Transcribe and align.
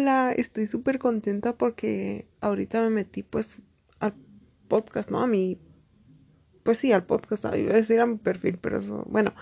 Hola, 0.00 0.30
estoy 0.30 0.68
súper 0.68 1.00
contenta 1.00 1.58
porque 1.58 2.28
ahorita 2.40 2.80
me 2.82 2.88
metí 2.88 3.24
pues 3.24 3.62
al 3.98 4.14
podcast, 4.68 5.10
¿no? 5.10 5.18
A 5.18 5.26
mi, 5.26 5.58
pues 6.62 6.78
sí, 6.78 6.92
al 6.92 7.04
podcast, 7.04 7.46
iba 7.56 7.72
a 7.72 7.76
decir 7.76 7.98
a 7.98 8.06
mi 8.06 8.16
perfil, 8.16 8.58
pero 8.58 8.78
eso, 8.78 9.04
bueno, 9.08 9.34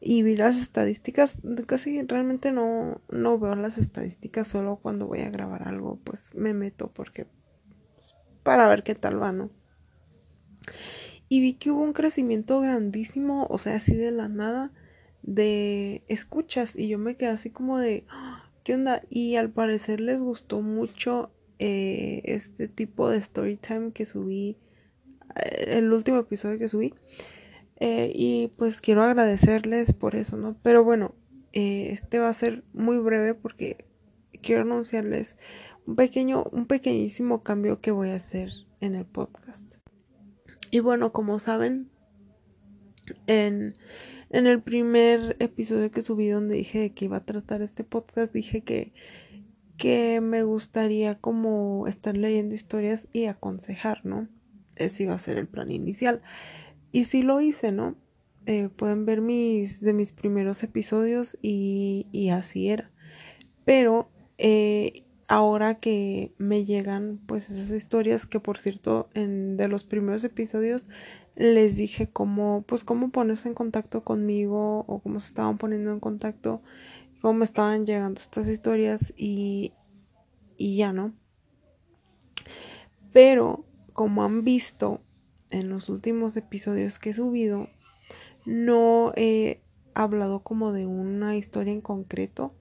y 0.00 0.22
vi 0.22 0.36
las 0.36 0.56
estadísticas, 0.56 1.36
casi 1.66 2.00
realmente 2.00 2.50
no, 2.50 3.02
no 3.10 3.38
veo 3.38 3.54
las 3.56 3.76
estadísticas, 3.76 4.48
solo 4.48 4.76
cuando 4.76 5.06
voy 5.06 5.20
a 5.20 5.28
grabar 5.28 5.68
algo, 5.68 6.00
pues 6.02 6.34
me 6.34 6.54
meto 6.54 6.90
porque, 6.90 7.26
pues, 7.94 8.14
para 8.42 8.70
ver 8.70 8.84
qué 8.84 8.94
tal 8.94 9.22
va, 9.22 9.32
¿no? 9.32 9.50
Y 11.28 11.42
vi 11.42 11.52
que 11.52 11.72
hubo 11.72 11.82
un 11.82 11.92
crecimiento 11.92 12.58
grandísimo, 12.62 13.46
o 13.50 13.58
sea, 13.58 13.76
así 13.76 13.94
de 13.94 14.12
la 14.12 14.28
nada, 14.28 14.72
de 15.20 16.04
escuchas, 16.08 16.74
y 16.74 16.88
yo 16.88 16.96
me 16.96 17.16
quedé 17.16 17.28
así 17.28 17.50
como 17.50 17.76
de 17.76 18.06
Y 19.08 19.36
al 19.36 19.50
parecer 19.50 20.00
les 20.00 20.22
gustó 20.22 20.62
mucho 20.62 21.32
eh, 21.58 22.22
este 22.24 22.68
tipo 22.68 23.10
de 23.10 23.18
story 23.18 23.56
time 23.56 23.92
que 23.92 24.06
subí, 24.06 24.56
eh, 25.36 25.78
el 25.78 25.92
último 25.92 26.18
episodio 26.18 26.58
que 26.58 26.68
subí. 26.68 26.94
Eh, 27.76 28.12
y 28.14 28.52
pues 28.56 28.80
quiero 28.80 29.02
agradecerles 29.02 29.92
por 29.94 30.14
eso, 30.14 30.36
¿no? 30.36 30.56
Pero 30.62 30.84
bueno, 30.84 31.14
este 31.52 32.18
va 32.18 32.28
a 32.28 32.34
ser 32.34 32.62
muy 32.72 32.98
breve 32.98 33.34
porque 33.34 33.86
quiero 34.42 34.62
anunciarles 34.62 35.36
un 35.86 35.96
pequeño, 35.96 36.44
un 36.52 36.66
pequeñísimo 36.66 37.42
cambio 37.42 37.80
que 37.80 37.90
voy 37.90 38.10
a 38.10 38.16
hacer 38.16 38.50
en 38.80 38.94
el 38.94 39.06
podcast. 39.06 39.74
Y 40.70 40.80
bueno, 40.80 41.12
como 41.12 41.38
saben, 41.38 41.90
en 43.26 43.74
en 44.30 44.46
el 44.46 44.62
primer 44.62 45.36
episodio 45.40 45.90
que 45.90 46.02
subí 46.02 46.28
donde 46.28 46.56
dije 46.56 46.90
que 46.90 47.04
iba 47.06 47.18
a 47.18 47.24
tratar 47.24 47.62
este 47.62 47.84
podcast, 47.84 48.32
dije 48.32 48.62
que, 48.62 48.92
que 49.76 50.20
me 50.20 50.44
gustaría 50.44 51.16
como 51.16 51.86
estar 51.88 52.16
leyendo 52.16 52.54
historias 52.54 53.06
y 53.12 53.26
aconsejar, 53.26 54.06
¿no? 54.06 54.28
Ese 54.76 55.02
iba 55.02 55.14
a 55.14 55.18
ser 55.18 55.36
el 55.36 55.48
plan 55.48 55.70
inicial. 55.70 56.22
Y 56.92 57.06
sí 57.06 57.22
lo 57.22 57.40
hice, 57.40 57.72
¿no? 57.72 57.96
Eh, 58.46 58.68
pueden 58.74 59.04
ver 59.04 59.20
mis 59.20 59.80
de 59.80 59.92
mis 59.92 60.12
primeros 60.12 60.62
episodios 60.62 61.36
y, 61.42 62.06
y 62.12 62.30
así 62.30 62.68
era. 62.68 62.90
Pero 63.64 64.10
eh, 64.38 65.04
ahora 65.28 65.78
que 65.80 66.32
me 66.38 66.64
llegan 66.64 67.20
pues 67.26 67.50
esas 67.50 67.70
historias 67.70 68.26
que 68.26 68.40
por 68.40 68.58
cierto 68.58 69.08
en 69.14 69.56
de 69.56 69.68
los 69.68 69.84
primeros 69.84 70.24
episodios 70.24 70.84
les 71.40 71.74
dije 71.74 72.06
cómo, 72.06 72.64
pues 72.66 72.84
cómo 72.84 73.08
ponerse 73.08 73.48
en 73.48 73.54
contacto 73.54 74.04
conmigo 74.04 74.80
o 74.80 74.98
cómo 74.98 75.20
se 75.20 75.28
estaban 75.28 75.56
poniendo 75.56 75.90
en 75.90 75.98
contacto, 75.98 76.60
cómo 77.22 77.38
me 77.38 77.44
estaban 77.46 77.86
llegando 77.86 78.20
estas 78.20 78.46
historias 78.46 79.14
y, 79.16 79.72
y 80.58 80.76
ya 80.76 80.92
no. 80.92 81.14
Pero 83.14 83.64
como 83.94 84.22
han 84.22 84.44
visto 84.44 85.00
en 85.48 85.70
los 85.70 85.88
últimos 85.88 86.36
episodios 86.36 86.98
que 86.98 87.10
he 87.10 87.14
subido, 87.14 87.68
no 88.44 89.12
he 89.16 89.62
hablado 89.94 90.40
como 90.40 90.72
de 90.72 90.84
una 90.84 91.38
historia 91.38 91.72
en 91.72 91.80
concreto. 91.80 92.52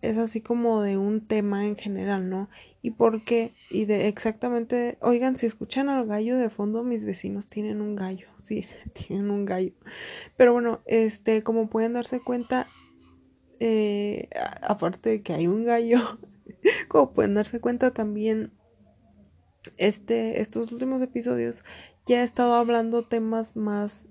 Es 0.00 0.16
así 0.16 0.40
como 0.40 0.80
de 0.82 0.96
un 0.96 1.26
tema 1.26 1.66
en 1.66 1.76
general, 1.76 2.28
¿no? 2.30 2.48
y 2.80 2.92
por 2.92 3.24
qué 3.24 3.54
y 3.70 3.86
de 3.86 4.08
exactamente 4.08 4.98
oigan 5.00 5.36
si 5.36 5.46
escuchan 5.46 5.88
al 5.88 6.06
gallo 6.06 6.38
de 6.38 6.48
fondo 6.48 6.84
mis 6.84 7.04
vecinos 7.04 7.48
tienen 7.48 7.80
un 7.80 7.96
gallo 7.96 8.28
sí 8.42 8.64
tienen 8.92 9.30
un 9.30 9.44
gallo. 9.44 9.72
Pero 10.36 10.52
bueno 10.52 10.80
este 10.86 11.42
como 11.42 11.68
pueden 11.68 11.94
darse 11.94 12.20
cuenta 12.20 12.66
eh, 13.60 14.28
aparte 14.62 15.10
de 15.10 15.22
que 15.22 15.32
hay 15.32 15.48
un 15.48 15.64
gallo 15.64 16.18
como 16.88 17.12
pueden 17.12 17.34
darse 17.34 17.60
cuenta 17.60 17.92
también 17.92 18.52
este 19.76 20.40
estos 20.40 20.70
últimos 20.70 21.02
episodios 21.02 21.64
ya 22.06 22.20
he 22.20 22.24
estado 22.24 22.54
hablando 22.54 23.04
temas 23.04 23.56
más 23.56 24.06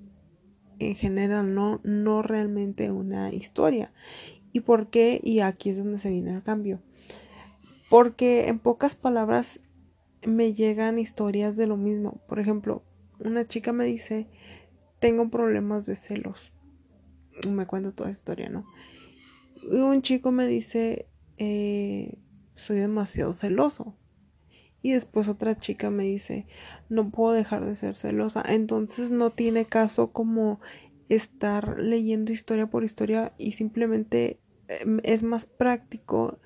en 0.79 0.93
general 0.93 1.55
no 1.55 1.79
no 1.83 2.21
realmente 2.21 2.91
una 2.91 3.33
historia 3.33 3.93
y 4.53 4.61
por 4.61 4.89
qué 4.89 5.19
y 5.23 5.39
aquí 5.39 5.69
es 5.69 5.77
donde 5.77 5.99
se 5.99 6.09
viene 6.09 6.33
el 6.33 6.43
cambio 6.43 6.81
porque 7.89 8.47
en 8.47 8.59
pocas 8.59 8.95
palabras 8.95 9.59
me 10.25 10.53
llegan 10.53 10.99
historias 10.99 11.55
de 11.55 11.67
lo 11.67 11.77
mismo. 11.77 12.21
Por 12.27 12.39
ejemplo, 12.39 12.83
una 13.19 13.47
chica 13.47 13.71
me 13.71 13.85
dice, 13.85 14.27
tengo 14.99 15.29
problemas 15.29 15.85
de 15.85 15.95
celos. 15.95 16.51
Me 17.47 17.65
cuento 17.65 17.93
toda 17.93 18.09
la 18.09 18.15
historia, 18.15 18.49
¿no? 18.49 18.65
Y 19.71 19.77
un 19.77 20.01
chico 20.01 20.31
me 20.31 20.47
dice, 20.47 21.07
eh, 21.37 22.17
soy 22.55 22.77
demasiado 22.77 23.33
celoso. 23.33 23.95
Y 24.81 24.91
después 24.91 25.27
otra 25.27 25.57
chica 25.57 25.89
me 25.89 26.03
dice, 26.03 26.45
no 26.89 27.09
puedo 27.09 27.33
dejar 27.33 27.65
de 27.65 27.75
ser 27.75 27.95
celosa. 27.95 28.43
Entonces 28.47 29.11
no 29.11 29.31
tiene 29.31 29.65
caso 29.65 30.11
como 30.11 30.59
estar 31.09 31.79
leyendo 31.79 32.31
historia 32.31 32.67
por 32.67 32.83
historia 32.83 33.33
y 33.37 33.53
simplemente 33.53 34.39
em, 34.67 34.99
es 35.03 35.23
más 35.23 35.45
práctico 35.45 36.39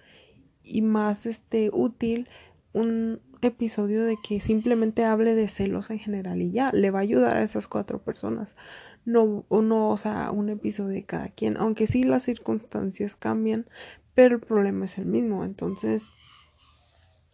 y 0.63 0.81
más 0.81 1.25
este 1.25 1.69
útil 1.73 2.29
un 2.73 3.19
episodio 3.41 4.03
de 4.03 4.15
que 4.23 4.39
simplemente 4.39 5.03
hable 5.03 5.33
de 5.33 5.47
celos 5.47 5.89
en 5.89 5.99
general 5.99 6.41
y 6.41 6.51
ya 6.51 6.71
le 6.71 6.91
va 6.91 6.99
a 6.99 7.01
ayudar 7.01 7.37
a 7.37 7.43
esas 7.43 7.67
cuatro 7.67 8.03
personas. 8.03 8.55
No 9.03 9.45
no 9.49 9.89
o 9.89 9.97
sea 9.97 10.29
un 10.31 10.49
episodio 10.49 10.89
de 10.89 11.05
cada 11.05 11.29
quien 11.29 11.57
aunque 11.57 11.87
sí 11.87 12.03
las 12.03 12.23
circunstancias 12.23 13.15
cambian 13.15 13.67
pero 14.13 14.35
el 14.35 14.41
problema 14.41 14.85
es 14.85 14.97
el 14.99 15.05
mismo. 15.07 15.43
Entonces 15.43 16.03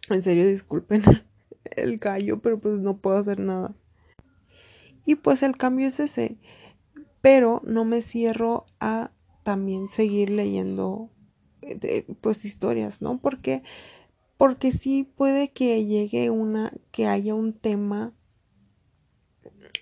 en 0.08 0.22
serio 0.22 0.46
disculpen 0.46 1.02
el 1.64 1.98
gallo 1.98 2.40
pero 2.40 2.58
pues 2.58 2.78
no 2.78 2.96
puedo 2.96 3.18
hacer 3.18 3.38
nada. 3.38 3.74
Y 5.04 5.16
pues 5.16 5.42
el 5.42 5.56
cambio 5.56 5.88
es 5.88 6.00
ese 6.00 6.38
pero 7.28 7.60
no 7.62 7.84
me 7.84 8.00
cierro 8.00 8.64
a 8.80 9.10
también 9.42 9.90
seguir 9.90 10.30
leyendo 10.30 11.10
pues 12.22 12.46
historias, 12.46 13.02
¿no? 13.02 13.18
Porque 13.18 13.62
porque 14.38 14.72
sí 14.72 15.02
puede 15.14 15.50
que 15.50 15.84
llegue 15.84 16.30
una 16.30 16.72
que 16.90 17.06
haya 17.06 17.34
un 17.34 17.52
tema 17.52 18.14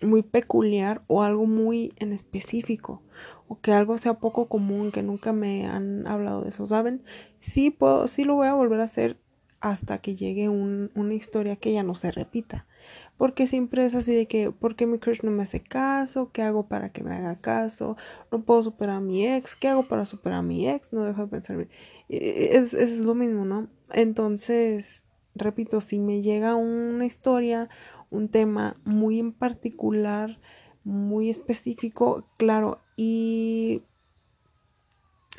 muy 0.02 0.24
peculiar 0.24 1.04
o 1.06 1.22
algo 1.22 1.46
muy 1.46 1.92
en 1.98 2.12
específico 2.12 3.04
o 3.46 3.60
que 3.60 3.70
algo 3.70 3.96
sea 3.96 4.14
poco 4.14 4.48
común 4.48 4.90
que 4.90 5.04
nunca 5.04 5.32
me 5.32 5.68
han 5.68 6.04
hablado 6.08 6.42
de 6.42 6.48
eso, 6.48 6.66
¿saben? 6.66 7.04
Sí 7.38 7.70
puedo, 7.70 8.08
sí 8.08 8.24
lo 8.24 8.34
voy 8.34 8.48
a 8.48 8.54
volver 8.54 8.80
a 8.80 8.84
hacer 8.86 9.20
hasta 9.60 9.98
que 9.98 10.16
llegue 10.16 10.48
una 10.48 11.14
historia 11.14 11.54
que 11.54 11.72
ya 11.72 11.84
no 11.84 11.94
se 11.94 12.10
repita. 12.10 12.66
Porque 13.16 13.46
siempre 13.46 13.84
es 13.84 13.94
así 13.94 14.14
de 14.14 14.26
que, 14.26 14.50
¿por 14.50 14.76
qué 14.76 14.86
mi 14.86 14.98
crush 14.98 15.22
no 15.22 15.30
me 15.30 15.42
hace 15.42 15.62
caso? 15.62 16.30
¿Qué 16.32 16.42
hago 16.42 16.68
para 16.68 16.92
que 16.92 17.02
me 17.02 17.14
haga 17.14 17.40
caso? 17.40 17.96
No 18.30 18.44
puedo 18.44 18.62
superar 18.62 18.96
a 18.96 19.00
mi 19.00 19.26
ex. 19.26 19.56
¿Qué 19.56 19.68
hago 19.68 19.88
para 19.88 20.04
superar 20.04 20.40
a 20.40 20.42
mi 20.42 20.68
ex? 20.68 20.92
No 20.92 21.04
dejo 21.04 21.22
de 21.22 21.28
pensar. 21.28 21.68
Es, 22.08 22.74
es 22.74 22.98
lo 22.98 23.14
mismo, 23.14 23.46
¿no? 23.46 23.68
Entonces, 23.92 25.06
repito, 25.34 25.80
si 25.80 25.98
me 25.98 26.20
llega 26.20 26.54
una 26.56 27.06
historia, 27.06 27.70
un 28.10 28.28
tema 28.28 28.76
muy 28.84 29.18
en 29.18 29.32
particular, 29.32 30.38
muy 30.84 31.30
específico, 31.30 32.28
claro, 32.36 32.80
y, 32.96 33.82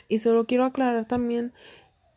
y 0.07 0.17
solo 0.17 0.45
quiero 0.45 0.65
aclarar 0.65 1.07
también 1.07 1.53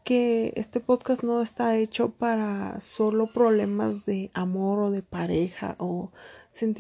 que 0.05 0.53
este 0.57 0.81
podcast 0.81 1.23
no 1.23 1.43
está 1.43 1.77
hecho 1.77 2.11
para 2.11 2.81
solo 2.81 3.27
problemas 3.33 4.07
de 4.07 4.31
amor 4.35 4.79
o 4.81 4.91
de 4.91 5.03
pareja 5.03 5.77
o 5.79 6.11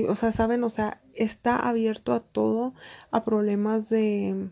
o 0.08 0.14
sea, 0.16 0.32
saben, 0.32 0.64
o 0.64 0.68
sea, 0.68 1.00
está 1.14 1.56
abierto 1.56 2.12
a 2.12 2.18
todo, 2.18 2.74
a 3.12 3.22
problemas 3.22 3.88
de 3.88 4.50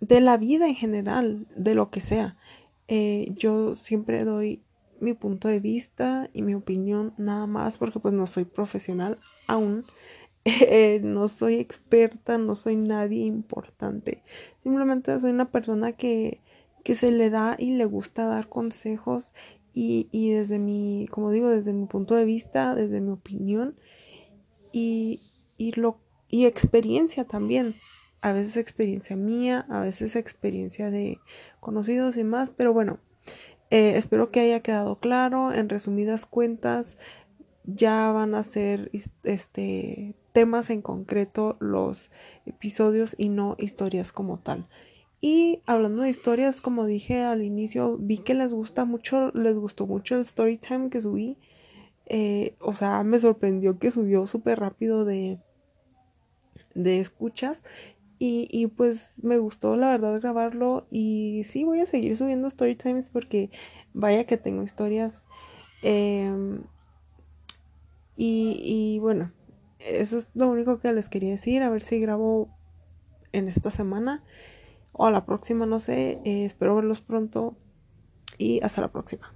de 0.00 0.20
la 0.20 0.36
vida 0.36 0.68
en 0.68 0.74
general, 0.74 1.46
de 1.56 1.74
lo 1.74 1.90
que 1.90 2.00
sea. 2.00 2.36
Eh, 2.88 3.32
yo 3.36 3.74
siempre 3.74 4.24
doy 4.24 4.62
mi 5.00 5.14
punto 5.14 5.48
de 5.48 5.60
vista 5.60 6.28
y 6.32 6.42
mi 6.42 6.54
opinión 6.54 7.14
nada 7.18 7.46
más 7.46 7.78
porque 7.78 8.00
pues 8.00 8.14
no 8.14 8.26
soy 8.26 8.44
profesional 8.44 9.18
aún. 9.46 9.84
Eh, 10.44 11.00
no 11.02 11.28
soy 11.28 11.56
experta, 11.56 12.38
no 12.38 12.54
soy 12.54 12.74
nadie 12.74 13.26
importante. 13.26 14.22
Simplemente 14.62 15.18
soy 15.20 15.30
una 15.30 15.50
persona 15.50 15.92
que, 15.92 16.40
que 16.84 16.94
se 16.94 17.10
le 17.10 17.30
da 17.30 17.56
y 17.58 17.72
le 17.72 17.84
gusta 17.84 18.26
dar 18.26 18.48
consejos 18.48 19.32
y, 19.72 20.08
y, 20.10 20.30
desde 20.30 20.58
mi, 20.58 21.06
como 21.10 21.30
digo, 21.30 21.48
desde 21.48 21.72
mi 21.72 21.86
punto 21.86 22.14
de 22.14 22.24
vista, 22.24 22.74
desde 22.74 23.00
mi 23.00 23.12
opinión 23.12 23.76
y, 24.72 25.20
y, 25.56 25.72
lo, 25.72 25.98
y 26.28 26.46
experiencia 26.46 27.24
también 27.24 27.76
a 28.20 28.32
veces 28.32 28.56
experiencia 28.56 29.16
mía, 29.16 29.66
a 29.68 29.80
veces 29.80 30.16
experiencia 30.16 30.90
de 30.90 31.20
conocidos 31.60 32.16
y 32.16 32.24
más, 32.24 32.50
pero 32.50 32.72
bueno, 32.72 32.98
eh, 33.70 33.94
espero 33.96 34.30
que 34.30 34.40
haya 34.40 34.60
quedado 34.60 34.98
claro. 34.98 35.52
En 35.52 35.68
resumidas 35.68 36.26
cuentas, 36.26 36.96
ya 37.64 38.10
van 38.12 38.34
a 38.34 38.42
ser 38.42 38.90
este 39.24 40.14
temas 40.32 40.70
en 40.70 40.82
concreto 40.82 41.56
los 41.60 42.10
episodios 42.46 43.14
y 43.18 43.28
no 43.28 43.56
historias 43.58 44.12
como 44.12 44.38
tal. 44.38 44.68
Y 45.20 45.62
hablando 45.66 46.02
de 46.02 46.10
historias, 46.10 46.60
como 46.60 46.86
dije 46.86 47.22
al 47.22 47.42
inicio, 47.42 47.96
vi 47.98 48.18
que 48.18 48.34
les 48.34 48.54
gusta 48.54 48.84
mucho, 48.84 49.32
les 49.32 49.56
gustó 49.56 49.86
mucho 49.86 50.14
el 50.14 50.20
story 50.20 50.58
time 50.58 50.90
que 50.90 51.00
subí. 51.00 51.38
Eh, 52.06 52.54
o 52.60 52.74
sea, 52.74 53.02
me 53.02 53.18
sorprendió 53.18 53.78
que 53.78 53.90
subió 53.90 54.26
súper 54.26 54.60
rápido 54.60 55.04
de, 55.04 55.38
de 56.74 57.00
escuchas. 57.00 57.64
Y, 58.20 58.48
y, 58.50 58.66
pues 58.68 59.06
me 59.22 59.38
gustó 59.38 59.76
la 59.76 59.88
verdad 59.88 60.20
grabarlo. 60.20 60.86
Y 60.90 61.42
sí, 61.44 61.64
voy 61.64 61.80
a 61.80 61.86
seguir 61.86 62.16
subiendo 62.16 62.46
story 62.46 62.76
times 62.76 63.10
porque 63.10 63.50
vaya 63.94 64.24
que 64.24 64.36
tengo 64.36 64.62
historias. 64.62 65.22
Em, 65.82 66.62
y, 68.16 68.60
y 68.62 68.98
bueno, 69.00 69.32
eso 69.80 70.18
es 70.18 70.28
lo 70.34 70.48
único 70.48 70.78
que 70.78 70.92
les 70.92 71.08
quería 71.08 71.30
decir. 71.30 71.62
A 71.62 71.70
ver 71.70 71.82
si 71.82 71.98
grabo 71.98 72.48
en 73.32 73.48
esta 73.48 73.70
semana 73.70 74.24
o 74.98 75.06
a 75.06 75.10
la 75.10 75.24
próxima, 75.24 75.64
no 75.64 75.78
sé. 75.78 76.20
Eh, 76.24 76.44
espero 76.44 76.74
verlos 76.74 77.00
pronto 77.00 77.56
y 78.36 78.60
hasta 78.62 78.82
la 78.82 78.88
próxima. 78.88 79.32